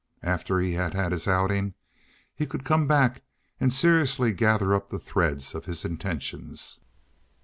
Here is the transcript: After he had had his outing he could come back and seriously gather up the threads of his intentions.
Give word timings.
After 0.23 0.59
he 0.59 0.71
had 0.73 0.95
had 0.95 1.11
his 1.11 1.27
outing 1.27 1.75
he 2.33 2.47
could 2.47 2.65
come 2.65 2.87
back 2.87 3.21
and 3.59 3.71
seriously 3.71 4.33
gather 4.33 4.73
up 4.73 4.89
the 4.89 4.97
threads 4.97 5.53
of 5.53 5.65
his 5.65 5.85
intentions. 5.85 6.79